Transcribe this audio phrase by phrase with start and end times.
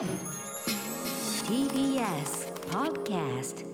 [0.00, 0.08] TBS
[2.70, 3.66] Podcast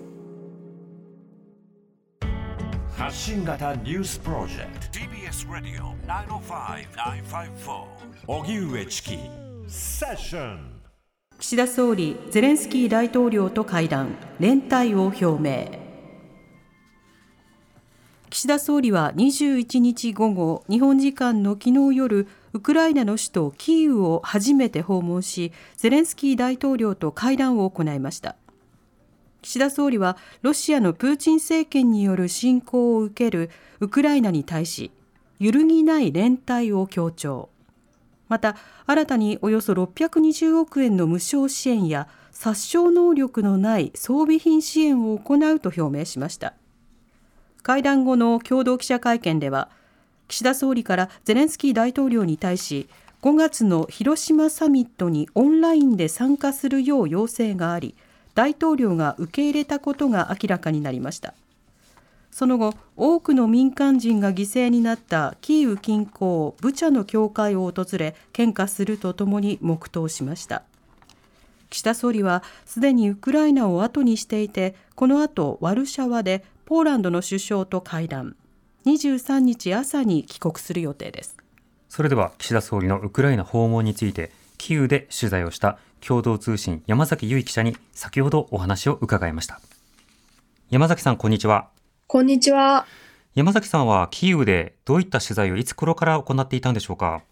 [2.97, 4.99] 発信型ニュースプロジェクト。
[4.99, 7.85] TBS ラディオ905-954
[8.27, 9.17] おぎゅうえちき
[9.69, 10.81] セッション
[11.39, 14.17] 岸田総理ゼレンスキー大統領と会談。
[14.41, 15.87] 連帯を表明。
[18.29, 22.27] 岸田総理は21日午後日本時間の昨日夜
[22.57, 28.35] ウクライナの首都キーウを初めて訪問しゼレンスキー大統領と会談を行いました。
[29.43, 34.89] 岸田総理はロシアのプーチン政権による侵攻を受けるウクライナに対し
[35.37, 37.49] 揺るぎない連帯を強調。
[38.27, 38.55] また
[38.87, 46.55] 新たにおよそ620億円の無償支援や殺傷能力のない装備品支援を行うと表明しました。
[47.61, 49.69] 会談後の共同記者会見では
[50.27, 52.89] 岸田総理からゼレンスキー大統領に対し
[53.21, 57.95] 5月の広島サミットにオンラインで参加するよう要請があり
[58.35, 61.33] 大統領が受け入れたことが明らかになりました。
[62.29, 70.61] その後多くの民間人が犠牲になったキーウ近郊ブチャの教会を訪れ献花するとともに黙祷しました。
[71.71, 78.35] 岸田総理はすでにウクライナを後にしていてこの後ワルシャワでポーランドの首相と会談。
[78.87, 81.35] 23日朝に帰国する予定です。
[81.89, 89.59] それでは岸田総理のウクライナ訪問についてキーウで取材をした共同通信山崎結衣記者に先ほどお話を伺いました。
[90.69, 91.67] 山崎さんこんにちは。
[92.07, 92.85] こんにちは。
[93.35, 97.23] 山崎さんはキーウでどういった取材をいつ頃から行っていたんでしょうか？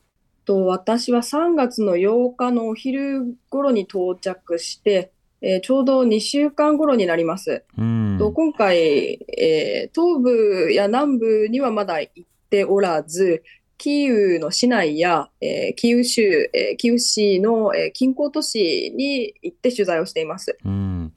[0.44, 5.12] と私は3月の8日のお昼頃に到着して、
[5.48, 7.64] えーちょうど2週間頃になります。
[7.78, 13.44] うんと今回、えー東部や南部にはまだ行っておらず、
[13.78, 20.58] キーウの市内や、えーキーウ州、えーキーウ市の、えー近郊都市に行って取材をしています。
[20.66, 21.14] うん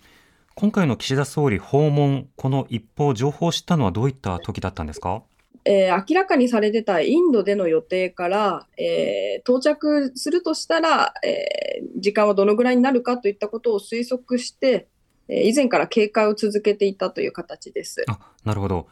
[0.54, 5.22] 今回の岸田総理訪問この一報情報を知ったのはどういった時だったんですか？
[5.70, 14.88] えー明らかにされてたインドでの予定から、えー到着するとしたら、えー時間はどのぐらいになるかといったことを推測して、
[15.28, 18.04] えー以前から警戒を続けていたという形です。
[18.08, 18.86] あなるほど。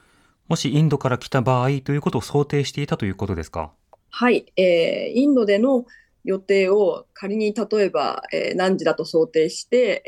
[0.48, 3.72] もしインドから来た場合ということを想定していたということですか？
[4.10, 5.86] はい、えーインドでの
[6.24, 10.02] 予定を仮に例えば、えー何時だと想定して、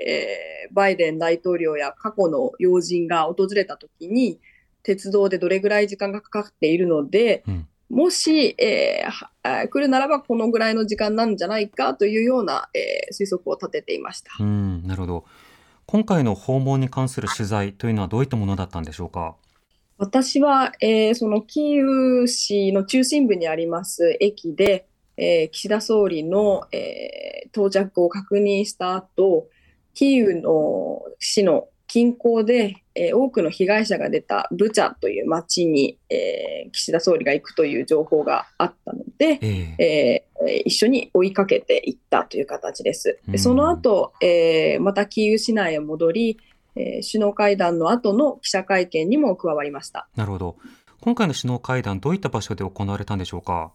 [0.68, 4.38] えーバイデン大統領や過去の要人が訪れたときに、
[4.88, 7.68] 鉄道でどれぐらい時間がかかっているので、うん。
[7.90, 14.30] もし、えー来るならばこのぐらいの時間なんじゃないかというような、えー推測を立てていました。
[14.40, 15.24] うんなるほど。
[15.86, 19.36] 今回の訪問に関する取材というのはどういったものだったんでしょうか？
[19.96, 29.48] 私は、えーそのキーウ市の中心部にあります駅で、えー岸田総理の、えー到着を確認した後、
[29.94, 40.28] キーウの市の近郊で、えー多くの被害者が出たブチャという町に、えー岸田総理が行くという情報があったので、えええー
[40.66, 43.18] 一緒に追いかけていったという形です。
[43.36, 46.38] その後、えーまたキーウ市内へ戻り、
[46.76, 50.08] えー首脳会談の後の記者会見にも加わりました。
[50.14, 50.56] なるほど
[51.00, 53.72] 今回の首脳会談どういった場所で行われたんでしょうか？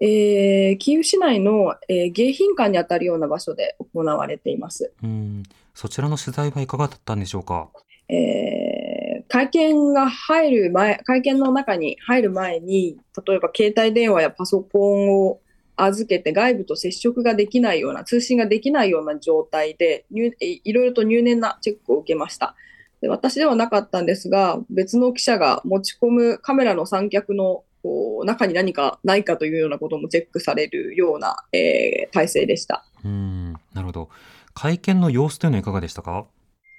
[0.00, 4.92] えーキーウ市内の、えー迎賓館にあたるような場所で行われています。
[5.02, 5.42] うん
[5.74, 7.68] そちらの取材はいかがだったんでしょうか？
[8.08, 8.90] えー
[9.28, 15.40] 会見が入る前、会見の中に入る前に、例えば携帯電話やパソコンを
[15.76, 22.56] 預けて外部と接触ができないような、通信ができないような状態で、入えいろいろと入念なチェックを受けました。
[23.00, 32.84] で私ではなかったんですが、別の記者が持ち込むカメラの三脚のこう中に何かないかというようなこともチェックされるような、えー体制でした。
[33.04, 34.08] うんなるほど
[34.54, 36.26] 会見の様子というのはいかがでしたか？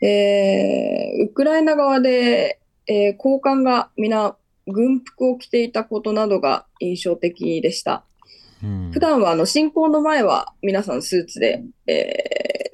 [0.02, 4.36] えーウクライナ側で、えー高官が皆
[4.68, 8.04] 軍服を着ていたことなどが印象的でした。
[8.64, 12.14] うん普段はあの侵攻の前は皆さんスーツで、え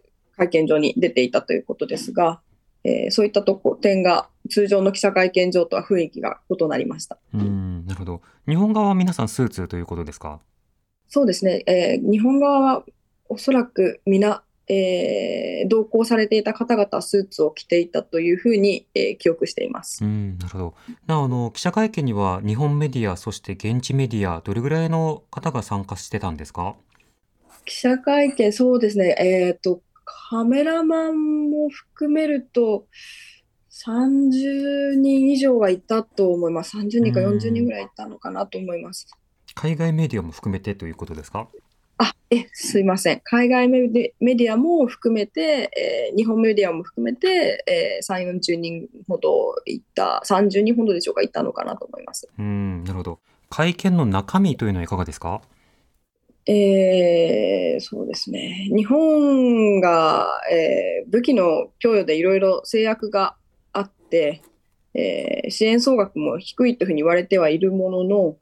[0.04, 0.08] ー
[0.40, 2.42] 会見場に出ていたということですが、
[2.88, 7.18] えーそういったとこ点が通常の記者会見場とは雰囲気が異なりました。
[7.34, 8.22] うんなるほど。
[8.48, 10.40] 日本側は皆さんスーツということですか？
[11.10, 12.84] そうですね、えー日本側は
[13.30, 20.06] おそらく皆、えー同行されていた方々はスーツを着ていたというふうに、えー記憶しています。
[20.06, 20.74] うんなるほど。
[21.08, 26.76] なおあの記者会見には日本メディアそして現地メディアどれぐらいの方が参加してたんですか？
[27.66, 32.86] 記者会見、そうですね、えっと、カメラマンも含めると、
[33.86, 36.78] 30人以上はいたと思います。
[36.78, 39.08] 30人かうん40人ぐらいいたのかなと思います。
[39.54, 41.48] 海外メディアも含めてということですか？
[42.00, 43.22] あ、え、すいません。
[43.24, 52.28] 海外メディアも含めて、えー日本メディアも含めて、えー、3、40人ほど行った、30人ほどでしょうか、行ったのかなと思います。
[52.40, 53.20] うん、なるほど。
[53.50, 55.42] 会見の中身というのはいかがですか？
[56.48, 58.70] えーそうですね。
[58.76, 63.36] 日本が、えー武器の供与でいろいろ制約が
[63.72, 64.42] あって、
[64.94, 68.38] えー支援総額も低いというふうに言われてはいるものの、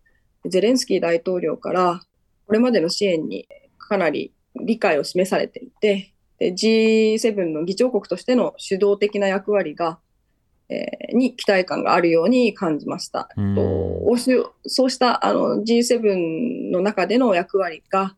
[0.46, 2.02] ゼレンスキー大統領から
[2.46, 3.48] これまでの支援に
[3.78, 10.00] かなり理解を示されていて、で G7 の議長国としての主導的な役割が、
[10.70, 13.30] えーに期待感があるように感じました。
[13.38, 13.62] うんと
[14.06, 18.16] 欧州そうしたあの G7 の中での役割が、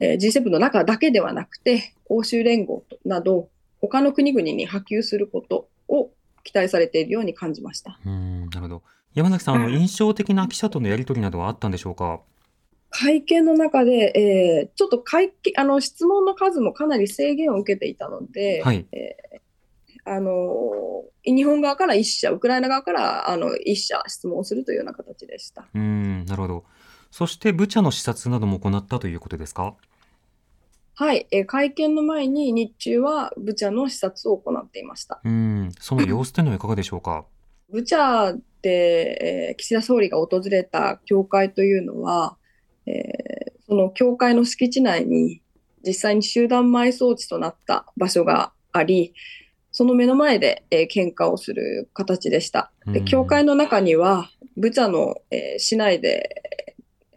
[0.00, 3.48] えー G7 の中だけではなくて、欧州連合など、
[3.80, 6.10] 他の国々に波及することを
[6.44, 7.98] 期待されているように感じました。
[8.04, 8.82] うん、なるほど。
[9.14, 12.20] 山崎さん、あの、うん印象的な記者とのやり取りなどはあったんでしょうか？
[12.90, 18.86] 会見の中で、えーちょっと会見あの質問の数もかなり制限を受けていたので、はい。
[20.10, 25.66] あの日本側から1社、ウクライナ側からあの1社質問をするというような形でした。
[25.74, 26.64] うん、なるほど。
[27.10, 29.74] そして、ブチャの視察なども行ったということですか？
[30.94, 35.20] はい、えー会見の前に日中はブチャの視察を行っていました。
[35.24, 37.24] うん、その様子というのはいかがでしょうか？
[37.70, 42.36] ブチャで、えー岸田総理が訪れた教会というのは、
[42.86, 45.42] えーその教会の敷地内に
[45.86, 49.12] 実際に集団埋葬地となった場所があり、
[49.78, 52.72] その目の前で、えー献花をする形でした。
[52.86, 56.42] でうん教会の中には、ブチャの、えー市内で、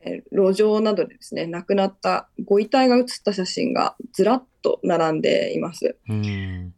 [0.03, 5.95] えー路上などでですね、亡くなったご遺体が写った写真がずらっと並んでいます。
[6.07, 6.71] うん、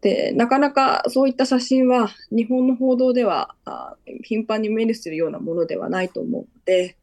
[0.00, 6.96] でなかなかそういった写真は日本の報道ではあ頻繁に目にするようなものではないと思うので、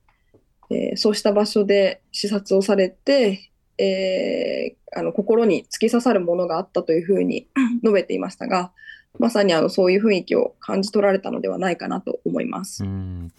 [0.72, 3.51] えーそうした場所で視察をされて、
[3.82, 7.48] えーあの心に突き刺さるものがあったというふうに
[7.82, 8.74] 述べていましたが
[9.20, 12.88] まさにあのそういう雰囲気を感じ取られたのではないかなと思いますう。
[12.88, 13.32] ん。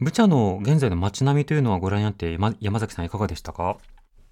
[0.00, 3.76] ブチャの現在の街並みというのはご覧になって、山山崎さんいかがでしたか？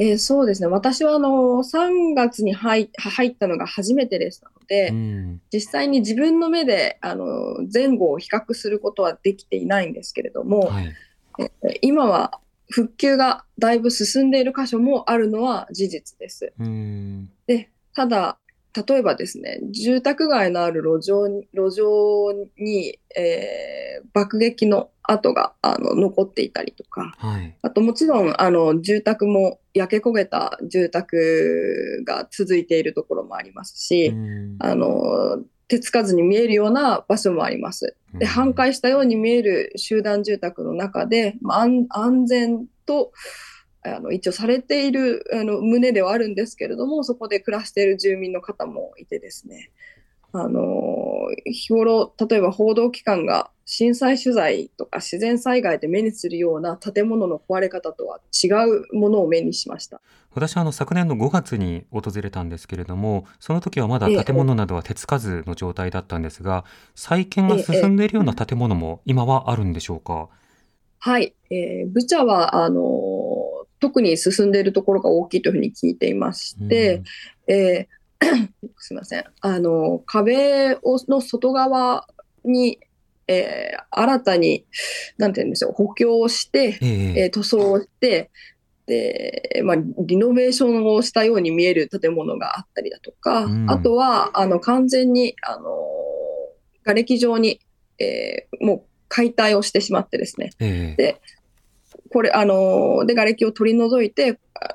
[0.01, 7.27] えーそうですね私はあの3月に入入ったのが初めてでしたので、うん、実際に自分の目であの
[7.73, 10.95] 前後を比較することはできていないんですけれども、はい。
[11.41, 16.53] え今は復旧がだいぶ進んでいる箇所もあるのは事実です。
[16.59, 18.39] うん、でただ
[18.87, 23.79] 例えばですね住宅街のある路上に路上に、えー
[24.13, 27.57] 爆撃の跡があの残っていたりとかはい。
[27.63, 35.39] あともちろんあの住宅も焼け焦げた住宅が続いているところもありますし、うんあの
[35.69, 37.95] 手つかずに見えるような場所もあります。
[38.15, 43.13] で半壊したように見える集団住宅の中で、まあ、安安全と
[43.83, 49.71] あの一応されているあの旨ではあるんですけれどもそこで暮らしている住民の方もいてですね
[50.43, 50.63] あの
[51.45, 60.01] 日頃例えば報道機関が震災取材とか自然災害で目にするような建物の壊れ方とは違うものを目にしました。
[60.33, 66.65] 私はあの昨年の5月に訪れたんですけれども、その時はまだええ建物などは手つかずの状態だったんですが、
[66.95, 70.29] 再建が進んでいるような建物も今はあるんでしょうか？
[71.01, 72.83] はい、えーブチャはあの
[73.81, 77.03] 特に進んでいるところが大きいというふうに聞いていまして、
[77.47, 77.98] えー
[78.79, 79.25] すみません。
[79.41, 82.07] あの壁をの外側
[82.45, 82.81] に、
[83.27, 84.65] えー新たに
[85.17, 87.21] なんて言うんでしょう補強をして、うん、ええ。
[87.25, 88.31] えー塗装をして
[88.87, 93.71] で、まあ、リノベーションをしたように見える建物があったりだとか、うん。
[93.71, 95.87] あとはあの完全にあの
[96.85, 97.61] 瓦礫状に、
[97.99, 100.51] えーもう解体をしてしまってですね。
[100.61, 101.03] ええ。
[101.03, 101.21] で
[102.11, 104.69] これあので瓦礫を取り除いてあ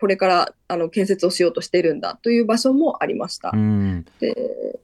[0.00, 3.50] これからあの建設をしようとしているんだという場所もありました。
[3.52, 4.78] うん、で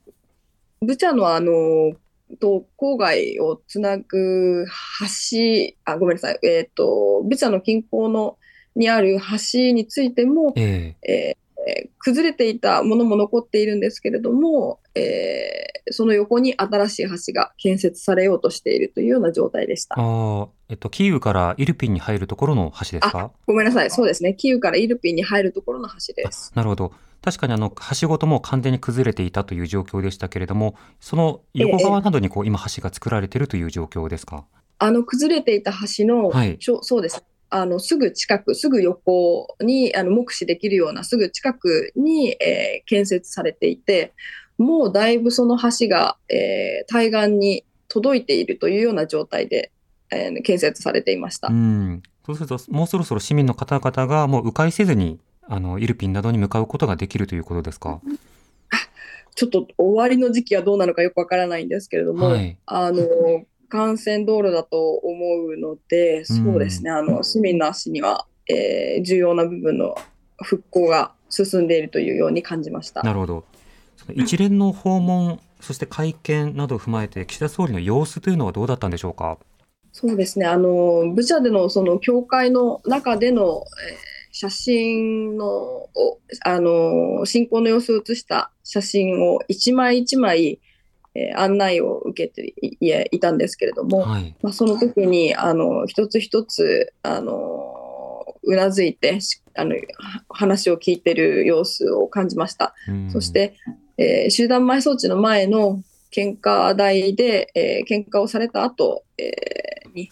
[0.82, 1.94] ブチャのあの
[2.40, 4.66] と郊外をつなぐ
[5.00, 8.38] 橋あごめんなさい、えー、とブチャの近郊の
[8.74, 9.18] にある
[9.52, 19.96] 橋についても、えええー崩れていたものも残っているんですけれども、えーその横に新しい橋が建設されようとしているというような状態でした。
[19.98, 23.32] ああ、えっと、キーウからイルピンに入るところの橋ですか？
[23.46, 26.52] ごめんなさい、そうですね、キーウからイルピンに入るところの橋です。
[26.54, 26.92] なるほど。
[27.20, 34.46] 確かにあの、橋ごとも完全に崩れていたという状況でしたけれども、その横側などにこう、今橋が作られているという状況ですか？
[34.78, 37.22] あの崩れていた橋の、はいそうです
[37.56, 44.12] あのすぐ近く、すぐ横にあの目視できるようなすぐ近くに、えー建設されていて、
[44.58, 49.70] もうだいぶその橋が、えー対岸に届いているというような状態で、
[50.10, 51.46] えー建設されていました。
[51.46, 52.02] うん。
[52.26, 58.00] そうすると、もうそろそろ市民の方々がもう迂回せずに、あの、イルピンなどに向かうことができるということですか
[59.36, 65.16] ちょっと終わりの時期はどうなのかよくわからないんですけれども、はいあの幹線道路だと思
[65.46, 69.96] うので、そうですね、あの市民の足には、えー重要な部分の
[70.42, 73.02] 復興が進んでいるというように感じました。
[73.02, 73.44] なるほど。
[74.14, 79.38] 一連の訪問、そして会見などを踏まえて、岸田総理の様子というのはどうだったんでしょうか？
[79.92, 85.90] そうですね、あのブチャでのその教会の中での、えー写真のを
[86.44, 90.58] あの進行の様子を写した写真を一枚一枚、
[91.14, 92.54] えー案内を受けて
[93.10, 94.34] いたんですけれども、はい。
[94.42, 99.80] まあ、その時にあの一つ一つあのうなずいてしあのは
[100.28, 102.74] 話を聞いてる様子を感じました。
[102.88, 103.56] うんそし、て、
[103.96, 110.10] えー集団埋葬地の前の献花台で、えー献花をされた後、えーに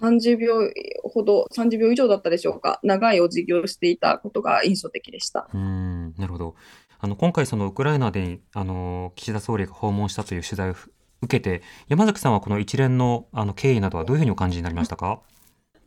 [0.00, 0.54] 30秒
[1.02, 5.48] ほど、30秒以上だったでしょうか、長いお辞儀をしていたことが印象的でした。
[5.52, 6.54] うん、なるほど。
[7.00, 10.74] あの、今回そのウクライナで、あの、岸田総理が訪問したという取材を
[11.22, 15.20] 受けて、山崎さんはこの一連のあの経緯などはどういうふうにお感じになりましたか？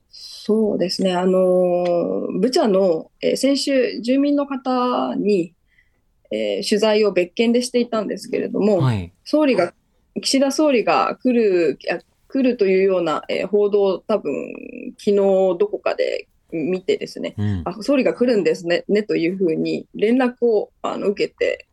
[0.10, 5.54] そうですね、あのーブチャの、えー先週、住民の方に、
[6.32, 9.12] えー取材を別件でしていたんですけれども、はい。
[9.26, 9.74] 総理が、
[10.22, 14.34] 岸田総理が来る、あ来るというような、えー報道を多分、
[14.98, 17.62] 昨日どこかで見てですね、うん。
[17.66, 21.68] あ総理が来るんですねねというふうに連絡をあの受けて、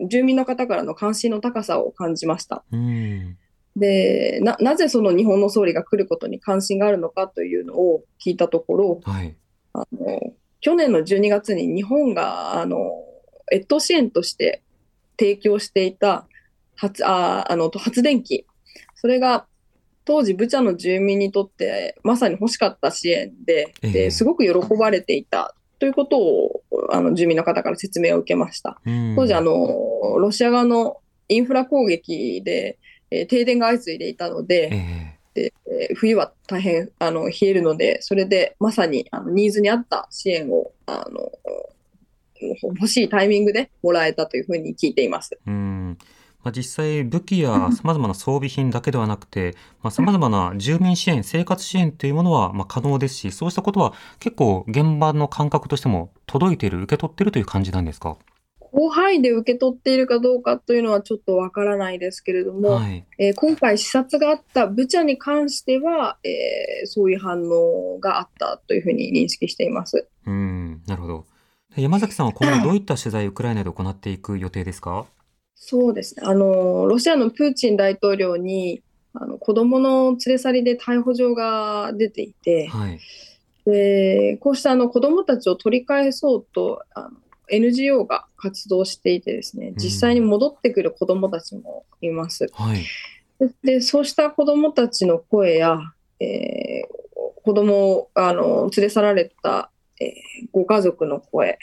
[0.00, 2.64] 住民の方からの関心の高さを感じました。
[2.72, 3.36] うん。
[3.76, 9.34] でな、なぜその日本の総理が来ることに関心があるのかというのを聞いたところ、はい。
[9.72, 13.04] あの去年の12月に日本があの
[13.52, 14.62] 越冬支援として
[15.18, 16.26] 提供していた
[16.76, 18.46] 発ああの発電機、
[18.94, 19.46] それが
[20.10, 28.80] 当時、ブチャの住民にとってまさに欲しかった支援で、ええですごく喜ばれていたということをあの住民の方から説明を受けました。
[28.84, 29.52] うん当時あの、
[30.18, 30.96] ロシア側の
[31.28, 32.76] インフラ攻撃で、
[33.12, 41.30] えー停電が相次いでいたので、えでえー冬は大変あの冷えるので、それでまさにあのニーズに合った支援をあの
[42.62, 45.38] 欲しいタイミングでもらえたというふうに聞いています。
[45.46, 45.98] えうん。
[46.42, 58.16] まあ、実際、武器や様々な装備品だけではなくて、まあ、様々な住民支援、生活支援というものはまあ可能ですし、そうしたことは結構現場の感覚としても届いている、受け取っているという感じなんですか？
[58.72, 63.04] 広範囲で受け取っているかどうかというのはちょっとわからないですけれども、はい。
[63.18, 70.06] えー今回視察があったブチャに関しては、えーそういう反応があったというふうに認識しています。
[70.24, 71.26] うん、なるほど。
[71.74, 75.04] で山崎さんは今後どういった取材を ウクライナで行っていく予定ですか？
[75.62, 76.22] そうですね。
[76.26, 83.00] あの、ロシアのプーチン大統領に、あの子供の連れ去りで逮捕状が出ていて、はい。
[83.66, 87.10] でこうしたあの子供たちを取り返そうとあの
[87.50, 92.46] NGO が活動していてですね、実際に戻ってくる子供たちもいます。
[92.52, 92.84] はい。
[93.38, 95.78] ででそうした子供たちの声や、
[96.20, 97.00] えー
[97.42, 100.10] 子供をあの連れ去られた、えー
[100.52, 101.58] ご家族の声、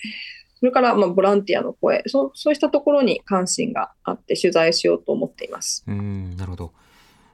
[0.60, 5.84] それから、まあ、ボランティアの声そう、そうしたところに関心があって取材しようと思っています。
[5.88, 6.74] うん、なるほど。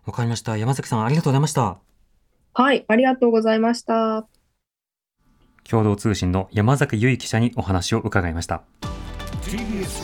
[0.06, 0.58] わかりました。
[0.58, 1.78] 山崎さん、ありがとうございました。
[2.54, 4.28] はい、ありがとうございました。
[5.64, 8.64] 共同通信の山崎由衣記者にお話を伺いました。
[9.44, 10.04] TBS